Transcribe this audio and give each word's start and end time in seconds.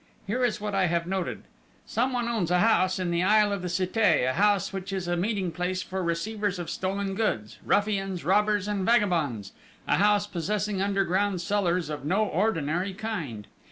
Here 0.25 0.43
is 0.43 0.59
what 0.59 0.73
I 0.73 0.87
have 0.87 1.05
noted: 1.05 1.43
"Someone 1.85 2.27
owns 2.27 2.49
a 2.49 2.57
house 2.57 2.97
in 2.97 3.11
the 3.11 3.21
Isle 3.21 3.51
of 3.53 3.61
the 3.61 3.67
Cité; 3.67 4.27
a 4.27 4.33
house 4.33 4.73
which 4.73 4.91
is 4.91 5.07
a 5.07 5.15
meeting 5.15 5.51
place 5.51 5.83
for 5.83 6.03
receivers 6.03 6.57
of 6.57 6.71
stolen 6.71 7.13
goods, 7.13 7.59
ruffians, 7.63 8.25
robbers, 8.25 8.67
and 8.67 8.83
vagabonds: 8.83 9.51
a 9.87 9.97
house 9.97 10.25
possessing 10.25 10.81
underground 10.81 11.39
cellars 11.39 11.87
of 11.91 12.03
no 12.03 12.25
ordinary 12.25 12.95
kind. 12.95 13.45